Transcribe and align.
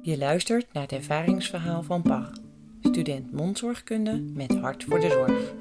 Je 0.00 0.18
luistert 0.18 0.72
naar 0.72 0.82
het 0.82 0.92
ervaringsverhaal 0.92 1.82
van 1.82 2.02
Pach, 2.02 2.32
student 2.80 3.32
mondzorgkunde 3.32 4.20
met 4.20 4.58
hart 4.58 4.84
voor 4.84 5.00
de 5.00 5.08
zorg. 5.08 5.54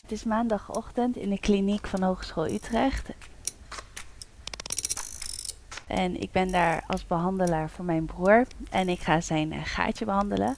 Het 0.00 0.12
is 0.12 0.24
maandagochtend 0.24 1.16
in 1.16 1.30
de 1.30 1.40
kliniek 1.40 1.86
van 1.86 2.02
Hogeschool 2.02 2.48
Utrecht. 2.48 3.10
En 5.88 6.20
ik 6.20 6.32
ben 6.32 6.50
daar 6.50 6.84
als 6.86 7.06
behandelaar 7.06 7.70
voor 7.70 7.84
mijn 7.84 8.04
broer. 8.04 8.46
En 8.70 8.88
ik 8.88 9.00
ga 9.00 9.20
zijn 9.20 9.52
eh, 9.52 9.60
gaatje 9.64 10.04
behandelen. 10.04 10.56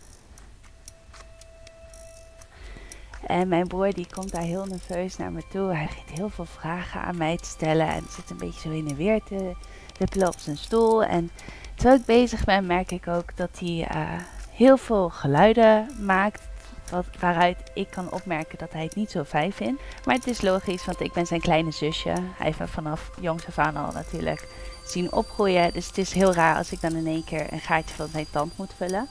En 3.27 3.49
mijn 3.49 3.67
broer 3.67 3.93
die 3.93 4.07
komt 4.15 4.33
daar 4.33 4.43
heel 4.43 4.65
nerveus 4.65 5.17
naar 5.17 5.33
me 5.33 5.43
toe. 5.51 5.75
Hij 5.75 5.87
begint 5.87 6.19
heel 6.19 6.29
veel 6.29 6.45
vragen 6.45 7.01
aan 7.01 7.17
mij 7.17 7.37
te 7.37 7.45
stellen. 7.45 7.89
En 7.89 8.05
zit 8.09 8.31
een 8.31 8.37
beetje 8.37 8.61
zo 8.61 8.71
in 8.71 8.89
en 8.89 8.97
weer 8.97 9.23
te 9.23 9.53
wippelen 9.99 10.29
op 10.29 10.39
zijn 10.39 10.57
stoel. 10.57 11.05
En 11.05 11.31
terwijl 11.75 11.99
ik 11.99 12.05
bezig 12.05 12.45
ben, 12.45 12.67
merk 12.67 12.91
ik 12.91 13.09
ook 13.09 13.37
dat 13.37 13.59
hij 13.59 13.89
uh, 13.95 14.21
heel 14.51 14.77
veel 14.77 15.09
geluiden 15.09 15.89
maakt. 16.05 16.49
Wat, 16.91 17.07
waaruit 17.19 17.71
ik 17.75 17.91
kan 17.91 18.13
opmerken 18.13 18.59
dat 18.59 18.73
hij 18.73 18.83
het 18.83 18.95
niet 18.95 19.11
zo 19.11 19.25
fijn 19.25 19.53
vindt. 19.53 19.83
Maar 20.05 20.15
het 20.15 20.27
is 20.27 20.41
logisch, 20.41 20.85
want 20.85 21.01
ik 21.01 21.13
ben 21.13 21.27
zijn 21.27 21.41
kleine 21.41 21.71
zusje. 21.71 22.09
Hij 22.09 22.47
heeft 22.47 22.59
me 22.59 22.67
vanaf 22.67 23.11
jongs 23.21 23.47
af 23.47 23.59
aan 23.59 23.77
al 23.77 23.93
natuurlijk 23.93 24.49
zien 24.85 25.13
opgroeien. 25.13 25.73
Dus 25.73 25.87
het 25.87 25.99
is 25.99 26.13
heel 26.13 26.35
raar 26.35 26.57
als 26.57 26.73
ik 26.73 26.81
dan 26.81 26.97
in 26.97 27.07
één 27.07 27.25
keer 27.25 27.53
een 27.53 27.61
gaatje 27.61 27.95
van 27.95 28.09
zijn 28.09 28.27
tand 28.31 28.57
moet 28.57 28.73
vullen. 28.77 29.09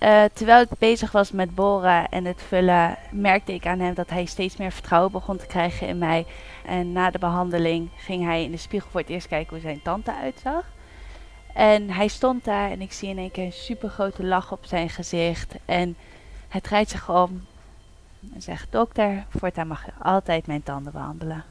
Uh, 0.00 0.24
terwijl 0.32 0.62
ik 0.62 0.78
bezig 0.78 1.12
was 1.12 1.32
met 1.32 1.54
boren 1.54 2.08
en 2.08 2.24
het 2.24 2.42
vullen, 2.42 2.98
merkte 3.10 3.54
ik 3.54 3.66
aan 3.66 3.78
hem 3.78 3.94
dat 3.94 4.10
hij 4.10 4.24
steeds 4.24 4.56
meer 4.56 4.72
vertrouwen 4.72 5.12
begon 5.12 5.36
te 5.36 5.46
krijgen 5.46 5.86
in 5.86 5.98
mij. 5.98 6.26
En 6.66 6.92
na 6.92 7.10
de 7.10 7.18
behandeling 7.18 7.90
ging 7.96 8.24
hij 8.24 8.44
in 8.44 8.50
de 8.50 8.56
spiegel 8.56 8.90
voor 8.90 9.00
het 9.00 9.10
eerst 9.10 9.28
kijken 9.28 9.50
hoe 9.50 9.60
zijn 9.60 9.82
tand 9.82 10.08
eruit 10.08 10.40
zag. 10.42 10.64
En 11.54 11.90
hij 11.90 12.08
stond 12.08 12.44
daar 12.44 12.70
en 12.70 12.80
ik 12.80 12.92
zie 12.92 13.08
in 13.08 13.18
één 13.18 13.30
keer 13.30 13.44
een 13.44 13.52
super 13.52 13.88
grote 13.88 14.24
lach 14.24 14.52
op 14.52 14.64
zijn 14.64 14.90
gezicht. 14.90 15.54
En 15.64 15.96
hij 16.48 16.60
draait 16.60 16.88
zich 16.88 17.10
om 17.10 17.46
en 18.34 18.42
zegt: 18.42 18.72
Dokter, 18.72 19.26
voortaan 19.28 19.66
mag 19.66 19.84
je 19.84 19.92
altijd 20.02 20.46
mijn 20.46 20.62
tanden 20.62 20.92
behandelen. 20.92 21.44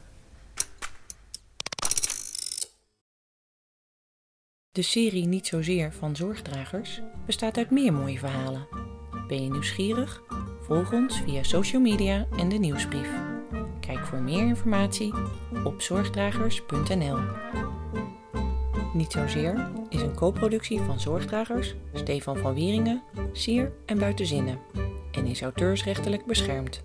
De 4.72 4.82
serie 4.82 5.26
Niet 5.26 5.46
zozeer 5.46 5.92
van 5.92 6.16
zorgdragers 6.16 7.00
bestaat 7.26 7.56
uit 7.56 7.70
meer 7.70 7.92
mooie 7.92 8.18
verhalen. 8.18 8.66
Ben 9.28 9.42
je 9.42 9.50
nieuwsgierig? 9.50 10.22
Volg 10.60 10.92
ons 10.92 11.20
via 11.20 11.42
social 11.42 11.80
media 11.80 12.26
en 12.36 12.48
de 12.48 12.58
nieuwsbrief. 12.58 13.10
Kijk 13.80 14.06
voor 14.06 14.20
meer 14.20 14.46
informatie 14.46 15.14
op 15.64 15.80
zorgdragers.nl. 15.80 17.18
Niet 18.94 19.12
zozeer 19.12 19.70
is 19.88 20.02
een 20.02 20.14
co-productie 20.14 20.80
van 20.80 21.00
Zorgdragers, 21.00 21.74
Stefan 21.92 22.36
van 22.36 22.54
Wieringen, 22.54 23.02
Sier 23.32 23.72
en 23.86 23.98
Buitenzinnen 23.98 24.58
en 25.12 25.26
is 25.26 25.42
auteursrechtelijk 25.42 26.26
beschermd. 26.26 26.82